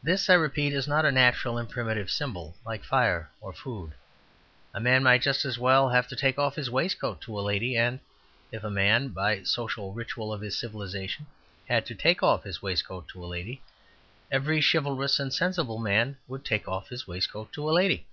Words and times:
This, 0.00 0.30
I 0.30 0.34
repeat, 0.34 0.72
is 0.72 0.86
not 0.86 1.04
a 1.04 1.10
natural 1.10 1.58
and 1.58 1.68
primitive 1.68 2.08
symbol, 2.08 2.56
like 2.64 2.84
fire 2.84 3.30
or 3.40 3.52
food. 3.52 3.94
A 4.72 4.78
man 4.78 5.02
might 5.02 5.22
just 5.22 5.44
as 5.44 5.58
well 5.58 5.88
have 5.88 6.06
to 6.06 6.14
take 6.14 6.38
off 6.38 6.54
his 6.54 6.70
waistcoat 6.70 7.20
to 7.22 7.36
a 7.36 7.42
lady; 7.42 7.76
and 7.76 7.98
if 8.52 8.62
a 8.62 8.70
man, 8.70 9.08
by 9.08 9.40
the 9.40 9.44
social 9.44 9.92
ritual 9.92 10.32
of 10.32 10.40
his 10.40 10.56
civilization, 10.56 11.26
had 11.68 11.84
to 11.86 11.96
take 11.96 12.22
off 12.22 12.44
his 12.44 12.62
waistcoat 12.62 13.08
to 13.08 13.24
a 13.24 13.26
lady, 13.26 13.60
every 14.30 14.60
chivalrous 14.62 15.18
and 15.18 15.34
sensible 15.34 15.78
man 15.80 16.16
would 16.28 16.44
take 16.44 16.68
off 16.68 16.90
his 16.90 17.08
waistcoat 17.08 17.52
to 17.54 17.68
a 17.68 17.72
lady. 17.74 18.06